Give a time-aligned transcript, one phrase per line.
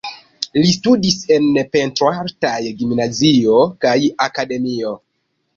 [0.59, 1.45] Li studis en
[1.75, 3.95] pentroartaj gimnazio kaj
[4.29, 4.99] akademio.